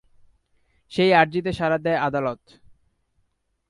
সেই 0.91 1.11
আর্জিতে 1.13 1.51
সাড়া 1.53 1.77
দেয় 1.77 1.99
আদালত। 1.99 2.41